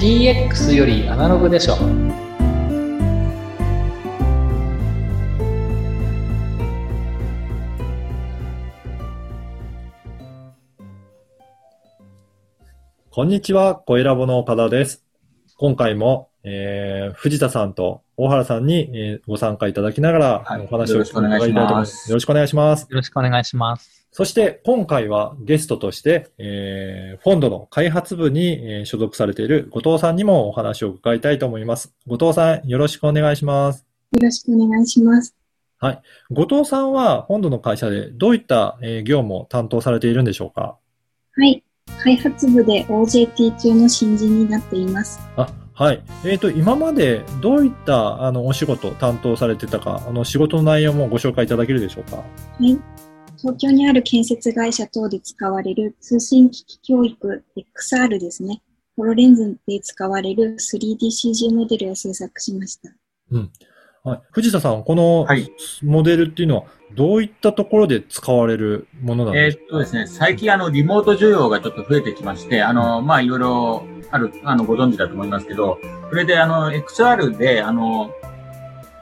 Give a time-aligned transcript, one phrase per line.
[0.00, 1.76] DX よりアナログでしょ
[13.10, 15.04] こんにちは、小ラボの岡田です。
[15.58, 22.86] 今回も、えー、藤田さんと大原さんに、えーご参加いただきながら、はいお話をよろしくお願いします伺たと思よろしくお願いします。
[22.90, 24.06] よろしくお願いします。
[24.12, 31.94] そして、今回はゲストとして、えー、フォンドの開発部に、えー所属されている後藤さんにもお話を伺いたいと思います。
[32.06, 33.86] 後藤さん、よろしくお願いします。
[34.12, 35.36] よろしくお願いします。
[36.30, 40.76] 後藤さんは、フォンドの会社でどういった、えー業務を担当されているんでしょうか？
[41.36, 41.62] はい。
[42.02, 45.20] 開発部で OJT 中の新人になっています。
[45.36, 45.48] あ、
[45.80, 46.02] はい。
[46.26, 52.16] えっ、と、今までどういった、あの、お仕事を担当されてたか、あの、仕事の内容もご紹介いただけるでしょうか？
[52.18, 52.24] は
[52.58, 52.78] い。
[53.38, 58.60] 東京にある建設会社等で使われる通信機器教育 XR ですね。
[58.94, 62.90] ホロレンズで使われる 3DCG モデルを制作しました。
[64.02, 64.20] はい。
[64.32, 65.52] 藤田さん、このはい。
[65.82, 66.62] モデルっていうのは、
[66.94, 75.78] どういったところで使われるものなんえーでしょうかっとですね、最近あの、リモート需要がちょっと増えてきまして、あの、まあ、いろいろある、あの、ご存知だと思いますけど、
[76.08, 78.10] それであの、XR で、あの、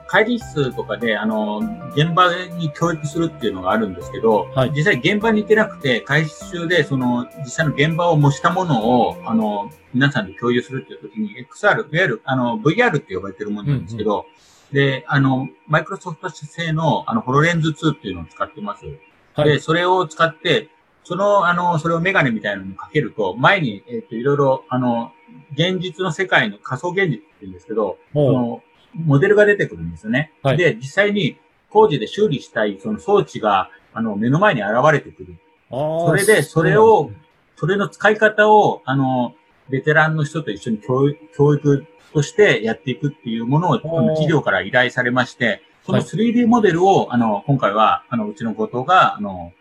[0.09, 1.59] 会議室とかで、あの、
[1.95, 4.73] 現場に教育するっていうのがあるんですけど、はい。
[4.75, 14.25] 実際現場に行けなくて、会議室中で、その、実際の現場を模したものを、あの、皆さんで共有するっていう時に、XR、いわゆる、あの、VR って呼ばれてるものなんですけど、
[14.73, 18.85] で、あの、マイクロソフト製の、あの、ホロレンズ2っていうのを使ってます。
[18.87, 18.99] はい
[19.45, 20.69] で、それを使って、
[21.05, 25.13] その、あの、それをメガネみたいなのにかけると、前に、えっ、と、いろいろ、あの、
[25.53, 28.63] 現実の世界の仮想現実って言うんですけど、そもの、
[28.95, 30.33] モデルが出てくるんですよね。
[30.43, 31.39] はいで、実際に
[31.71, 35.39] 工事で修理したい、その装置が、あの、目の前に現れてくる。
[35.71, 37.13] それでそれを
[37.59, 39.35] それの使い方を、あの、
[39.71, 49.53] ベテランの人と一緒に教育としてやっていくっていうものを、企業から依頼されまして、そのはい 3D モデルを、あの、今回は、あの、うちの後藤が、あの、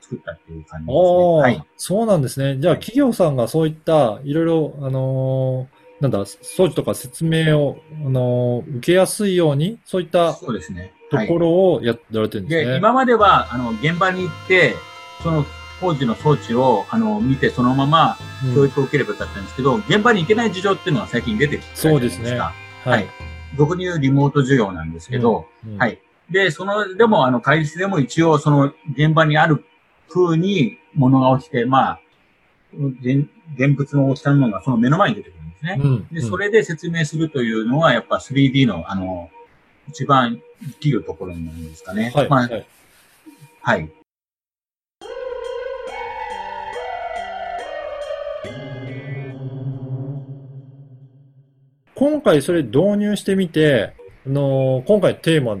[0.00, 1.40] 作ったっていう感じですね。
[1.40, 1.64] はい。
[1.76, 2.58] そうなんですね。
[2.58, 10.92] じゃあ、企業さんがそういった、いろいろ、あのーなんだ、装置とか説明を、あのー受けやすいように、そういったそうですね。
[11.10, 12.76] とはいころをやられてるんですで、ね。
[12.78, 14.74] 今までは、あの、現場に行って、
[15.22, 15.44] その
[15.80, 22.52] 工事の装置を、あの、見て、そのままうん教育を受ければよかったんですけど、現場に行けない事情っていうのは最近出てきてそうですねか。
[22.84, 23.06] ははいい。
[23.56, 25.98] 俗に言うリモート需要なんですけど、うんはい。
[26.30, 29.64] で、その、でも、あの、会議室でも一応、その、現場にある
[30.08, 32.00] 風に物が落ちて、まあ、
[33.00, 35.78] 現現物の落ちたものがその目の前に出てくるんですね。
[35.80, 39.30] うんで、それで説明するというのは、やっぱ 3D の、あの、
[39.88, 42.10] 一番生きるところになるんですかね。
[42.14, 42.28] はい。
[42.28, 42.66] まあは、い
[43.60, 43.90] はい。
[51.94, 53.92] 今回それ導入してみて、
[54.26, 55.56] あのー今回テーマ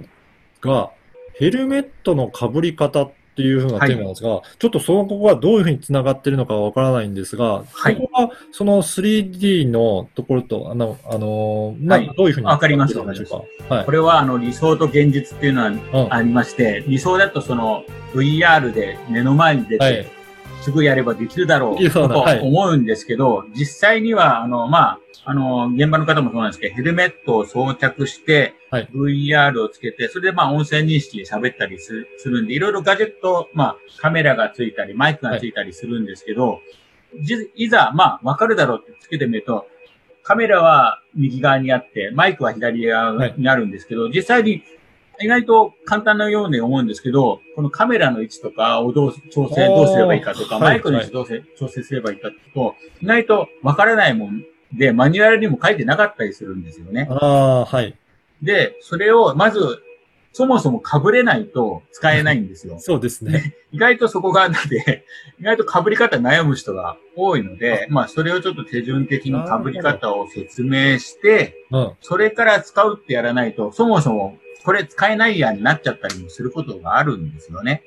[0.60, 0.90] が、
[1.34, 13.74] ヘルメットの被り方っていう風なテーマなんですが、ちょっとそこがどういう風に繋がってるのかわからないんですが、はいそこがその 3D のところと、あの、あのーなはいどういう風にわかります繋がってるんでしょうか。
[13.74, 13.90] はいこ。
[13.92, 17.84] れは、あの、理想と現実っていうのはうんありまして、理想だとその、
[18.14, 20.06] VR で目の前に出て、はい。
[20.64, 22.04] すぐやればできるだろうと
[22.42, 28.88] 思うんですけど、実際には、あの、まあ、あの、現場の方もそうなんですけど、ヘルメットを装着して、はい。
[28.94, 36.60] VR をつけて、それでまあ音声認識で喋ったりするするんで、いろいろガジェット、まあ、カメラがついたり、マイクがついたりするんですけど、
[37.20, 39.66] じいざ、まあ、わかるだろうってつけてみると、
[40.22, 44.62] カメラは右側にあって、マイクは左側にあるんですけど、実際に
[45.20, 57.08] 意外と簡単なように思うんですけど、このカメラの位置とかをどう調整、どうすればいいかとか、マイクの位置どうせ調整すればいいかと、意外とわからないもんで、マニュアルにも書いてなかったりするんですよね。
[57.10, 57.96] ああ、はい。
[58.42, 59.82] で、それをまず、
[60.34, 62.76] そもそも被れないと使えないんですよ。
[62.82, 63.54] そうですね。
[63.70, 65.04] 意外とそこが、なんで、
[65.40, 71.92] 意外と被り方悩む人が多いので、まあ、それをちょっと手順的に被り方を説明して、うん。
[72.00, 77.82] それから使うってやらないと、そもそもこれ使えないやになっちゃったりもすることがあるんですよね。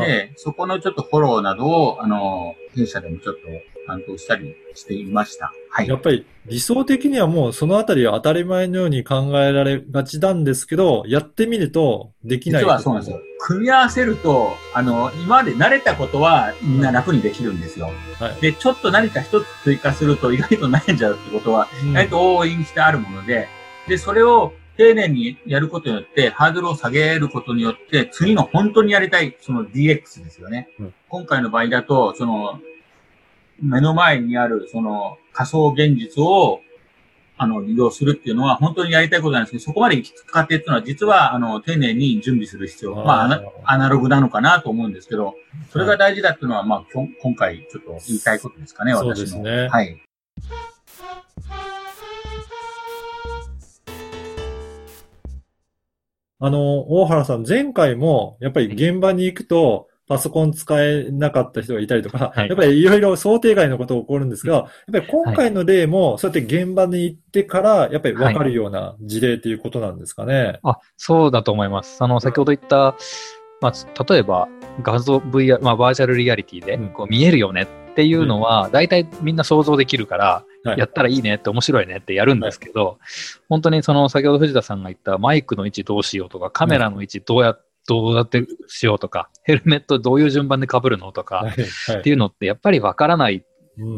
[0.00, 3.40] で、そこのちょっとフォローなどを、あの、弊社でもちょっと
[3.86, 5.52] 担当したりしていました。
[5.70, 5.96] はいや。
[5.96, 12.62] っぱり理想的にはもうそのあたりは当たり前のように考えられがちなんですけど、やってみるとできない。
[12.62, 13.20] 実はそうなんですよ。
[13.40, 17.90] 組み合わせると、あの、今まで慣れたことはみんな楽にできるんですよ。
[18.18, 23.48] はいで、ちょっと何か一つ追加すると意外と悩んじゃうってことは、うん意外と応援してあるもので、
[23.88, 30.68] で、それを丁寧にやることによって、ハードルを下げることによって、次の本当にやりたい、その DX ですよね。
[30.78, 32.60] うん今回の場合だと、その、
[33.62, 36.60] 目の前にある、その、仮想現実を
[37.36, 45.34] あの、利用するっていうのは本当にやりたいことなんですけど、そこまで行き着く過程っていうのは実は、あの、丁寧に準備する必要、まあアナ、アナログなのかなと思うんですけど、
[45.70, 49.24] それが大事だっていうのは、まあ、今回ちょっと言いたいことですかね、そう私の。
[49.24, 50.00] ですねはい。
[56.44, 62.48] あの、大原さん、前回も、やっぱり現場に行くと、パソコン使えなかった人がいたりとか、はい。
[62.48, 70.58] やっぱりいろいろ想定外のことが起こるんですが、やっぱり今回の例も、そうやって現場に行ってから、やっぱり分かるような事例っていうことなんですかね？
[70.62, 72.04] あ、そうだと思います。
[72.04, 72.94] あの、先ほど言った、
[73.62, 74.48] まあ、例えば
[74.82, 76.88] 画像 VR、まあ、バーチャルリアリティでうん。
[76.90, 82.98] こう見えるよねっていうのは、大体みんな想像できるから、はいやったらいいねって面白いねってやるんですけど、
[83.48, 87.56] 本当にその先ほど藤田さんが言ったマイクの位置どうしようとか、カメラの位置どうや、
[87.86, 91.46] どうやってしようとか、 ヘルメットどういう順番で被るのとか、
[91.92, 93.44] っていうのってやっぱりわからない、うん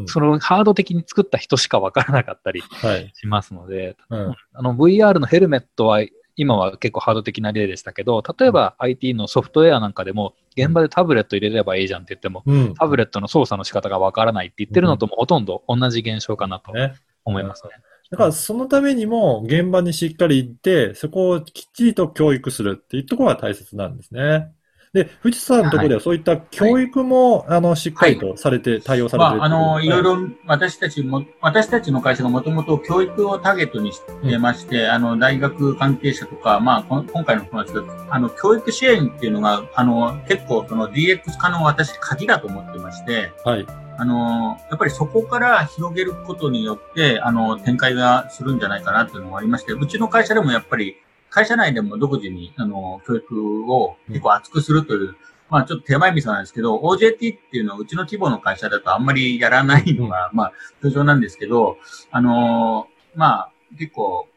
[0.07, 3.11] そのハード的に作った人しかわからなかったりはい。
[3.13, 4.35] しますので、うん。
[4.53, 6.01] あの VR のヘルメットは
[6.37, 12.73] 今は結構ハード的な例でしたけど、例えば IT のソフトウェアなんかでも、現場でタブレット入れればいいじゃんって言っても、うん。
[12.75, 16.93] タブレットの操作の仕方がわからないって言ってるのともほとんど同じ現象かなとね。
[17.25, 17.71] 思いますね。
[18.09, 24.51] だからそのためにも現場にしっかり行って、そこをきっちりと教育するっていうところが大切なんですね。
[24.97, 30.15] で、藤田さんのところではそういった教育も、あの、しっかりとされて、対応されてるまあ、あの、いろいろ。
[30.15, 43.65] ろ私たちも、私たちの会社がもともと教育をターゲットにしてまして、あの、大学関係者とか、まあ、こん今回の友達が、あの、教育支援っていうのが、あの、結構、その DX 化の私、鍵だと思ってまして、はい。
[43.99, 50.97] あの、やっぱりそこから広げることによって、あの、展開がするんじゃないかなっていうのがありまして、うちの会社でもやっぱり、
[51.29, 55.15] 会社内でも独自に、あの、教育を結構厚くするという、
[55.49, 61.77] まあちょっと手前味噌なんですけど、OJT っていうのはうちの規模の会社だとあんまりやらないのが、まあ通常なんですけど、
[62.11, 64.27] あのまあ結構、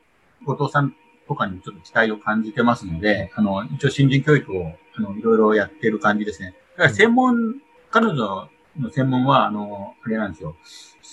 [0.44, 0.94] 後藤さん
[1.28, 6.54] とかにちょっと期待を感じてますので、あの、一応新人教育を、あの、いろいろやってる感じですね。
[6.76, 7.56] だから専門、
[7.90, 8.48] 彼女
[8.78, 10.56] の専門は、あの、あれなんですよ。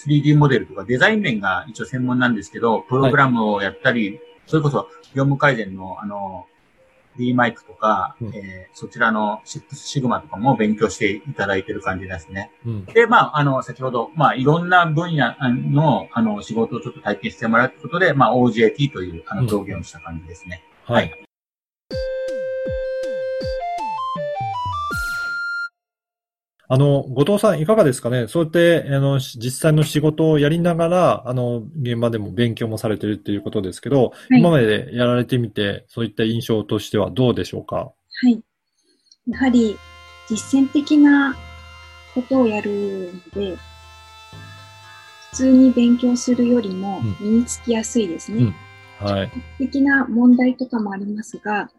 [0.06, 6.48] 3D モデルとかデザイン面が一応専門なんですけど、プログラムをやったり、それこそ業務改善の、あの、
[7.18, 12.52] D マイクとか、うんえーそちらの6シグマとかも勉強していただいてる感じですね。
[12.64, 12.86] うん。
[12.86, 15.34] で、まあ、あの、先ほど、まあ、いろんな分野
[15.72, 20.64] の、あの、仕事をちょっと体験してもらうということで、まあ、OJT という、あの、うん表現をした感じですね。
[20.86, 21.27] はい。
[26.70, 28.28] あの、後藤さんいかがですかね？
[28.28, 37.76] そうやって、あの、し実際の仕事をやりながら、あの、現場でも勉強もされてるっていうことですけど、はい今までやられてみて、そういった印象としてはどうでしょうか？
[37.78, 37.94] は
[38.30, 38.42] い。
[39.28, 39.78] やはり
[40.30, 41.36] 実践的な
[42.14, 43.56] ことをやるので、
[45.32, 48.44] 普通に勉強するよりも身につきやすいですね。
[48.44, 48.56] うん
[49.00, 49.32] はい。
[49.60, 51.70] 的な問題とかもありますが、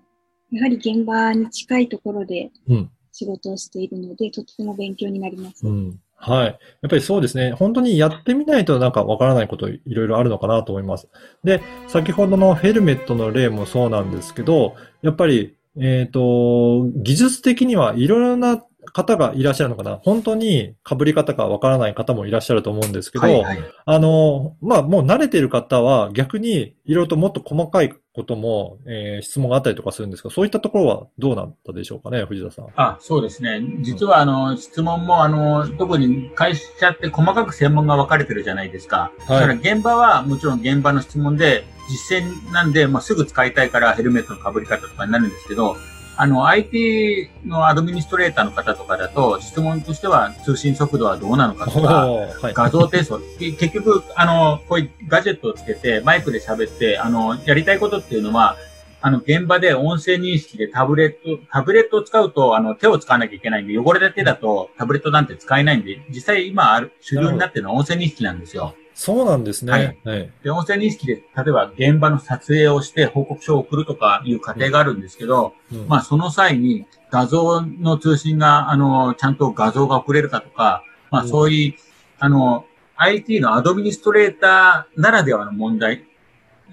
[0.51, 2.91] やはり現場に近いところでうん。
[3.19, 5.67] 仕事をしているので、とても勉強になります。
[5.67, 6.01] うん。
[6.15, 6.47] はい。
[6.47, 6.53] や
[6.87, 7.53] っぱりそうですね。
[7.53, 11.09] 本当にやってみないとなんかわからないこといろいろあるのかなと思います。
[11.43, 20.01] で、先ほどのヘルメットの例もそうなんですけど、やっぱり、えっと、技術的にはいろいろな方がいらっしゃるのかな。
[20.03, 23.59] 本当に被り方がわからない方もいらっしゃると思うんですけど、はい、はい。
[23.85, 32.67] あの、まあ、もう慣れてる方は逆にいろいろともっと細かいことも、えー質問があったりとかするんですが、そういったところはどうなったでしょうかね、藤田さん。
[32.77, 33.61] あ、そうですね。
[33.81, 39.13] 実は、あの、質問も、あの、特に会社って細かく専門が分かれてるじゃないですか。
[39.27, 45.77] はいだから現場はもちろん現場の質問で、実践なんで、まあ、すぐ使いたいからヘルメットの被り方とかになるんですけど、
[46.21, 52.55] あの、IT のアドミニストレーターの方とかだと、質問としては通信速度はどうなのかとか、はい。
[52.55, 53.21] 画像提送。
[53.39, 58.57] け結局、あの、こういうガジェットをつけて、マイクで喋って、あの、やりたいことっていうのは、
[59.01, 68.75] あの、現場で音声認識でタブレット、タブレットを使うと、あの、手を使わなきゃいけないんで、汚れた手だとタブレットなんて使えないんで、実際今ある、主流になってるのは音声認識なんですよ。
[68.99, 69.73] そうなんですね。
[70.05, 70.31] ははいい。
[70.43, 81.81] で、音声認識で、例えば現場の撮影をして報告書を送るとかいう過程があるんですけど、うんまあ、その際に画像の通信が、あの、ちゃんと画像が送れるかとか、まあ、うんそういう、
[82.19, 86.05] あの、IT のアドミニストレーターならではの問題、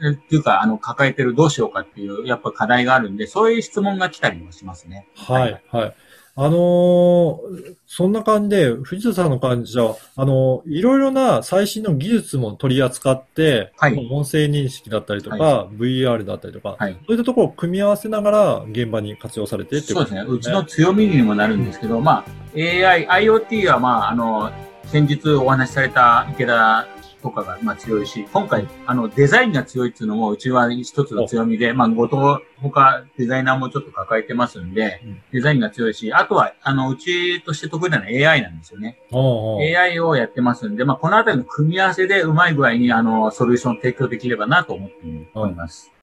[0.02, 5.08] えっていうか、あの、抱えてるどうしようかっていう、やっぱ課題があるんで、そういう質問が来たりもしますね。
[5.16, 5.96] はい、はい。
[6.38, 9.84] あのーそんな感じで、藤田さんの感じじゃ、
[10.18, 16.94] あのーいろいろな最新の技術も取り扱って、はいまあ音声認識だったりとか、は VR だったりとか、はい。
[17.08, 20.22] そういったところを組み合わせながら現場に活用されてっていそうですね。
[20.28, 24.52] うちの強みにもなるんですけど、まあ、AI、IoT はまあ、あの、
[24.88, 26.86] 先日お話しされた池田
[27.26, 39.00] とかがまあ強いし、今回、あの、デザインが強いっていうのも、うちは一つの強みで、まあ、ごと、他、デザイナーもちょっと抱えてますんで、うんデザインが強いし、あとは、あの、うちとして得意なのは AI なんですよね。
[39.12, 44.96] おうおう AI をやってますんで、まあ、このあたりの組み合わせでうまい具合に、あの、ソリューションを提供できればなと思って
[45.34, 45.96] おります。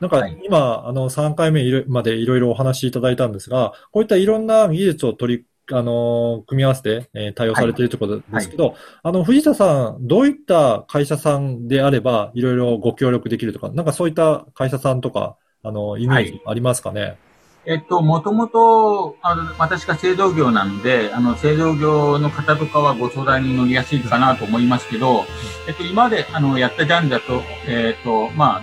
[0.00, 17.18] なんかはい今、あの、3回目までいろいろお話しいただいたんですが、こういったいろんな技術を取り、あの、組み合わせて、えー対応されているということですけど、あの、藤田さん、どういった会社さんであれば、いろいろご協力できるとか、なんかそういった会社さんとか、あの、イメージありますかね、
[17.66, 25.24] えっと、もともと、あの、私が製造業なので、あの、製造業の方とかはご相談に乗りやすいかなと思いますけど、
[25.68, 28.62] えっと、今まで、あの、やったジャンルだと、えっと、ま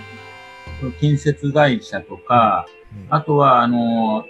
[1.00, 3.06] 建設会社とか、うん。
[3.08, 4.24] あとは、あの、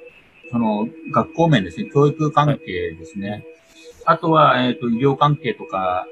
[0.50, 3.44] その、学校面ですね、教育関係ですね。
[4.04, 6.06] あとは、えっ、と、医療関係とか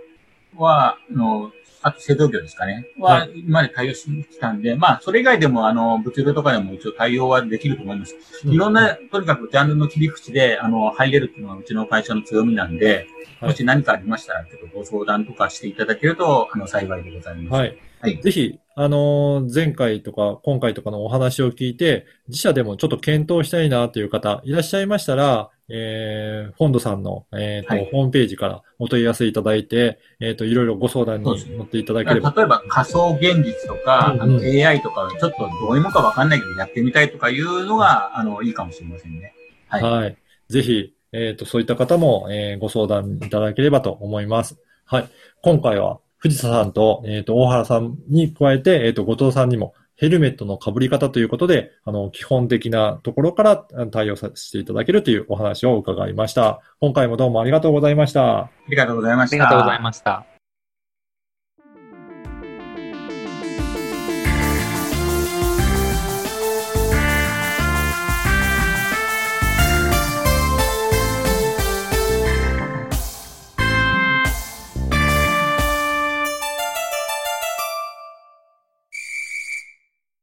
[0.56, 2.86] は、あの、あと製造業ですかね。
[2.98, 8.16] はは、今まで対応してきたんで、まあ、それ以外でも、あの、物流とかでも一応対応はできると思います。
[8.44, 13.06] いろんな、とにかくジャンルの切り口で、あの、入れるっていうのがうちの会社の強みなんで、はい
[13.44, 17.52] もし何かありましたら、ちょっとご相談とかしていただけると、あの、幸いでございます。
[17.52, 17.78] はい。
[18.00, 32.34] はいぜひ、あのー前回とか今回とかのお話を聞いて、自社でもちょっと検討したいなという方いらっしゃいましたら、えー、フォンドさんの、えっ、と、はいホームページからお問い合わせいただいて、えっ、と、いろいろご相談に乗っていただ例ければ。
[32.36, 39.32] えば仮想現実とか、うんあの AI とか、ちょっとどういうものかわかんないけどやってみたいとかいうのが、あの、いいかもしれませんね。
[39.68, 39.82] はい。
[39.82, 40.16] はい。
[40.48, 44.58] ぜひ、えっ、と、そういった方も、えーご相談いただければと思います。
[44.84, 45.08] はい。
[45.42, 56.60] 今回は、藤田さんと、えっ、と、大原さんに加えて、えっ、と、後藤さんにも、ヘルメットの被り方ということで、あの、基本的なところからあの対応させていただけるというお話を伺いました。
[56.80, 58.38] 今回もどうもありがとうございました。
[58.38, 59.36] ありがとうございました。
[59.36, 60.33] ありがとうございました。